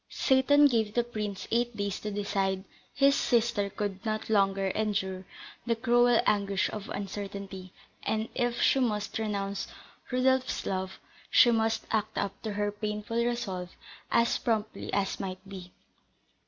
[0.09, 5.25] Seyton gave the prince eight days to decide; his sister could not longer endure
[5.67, 9.67] the cruel anguish of uncertainty, and, if she must renounce
[10.11, 13.69] Rodolph's love, she must act up to her painful resolve
[14.09, 15.71] as promptly as might be.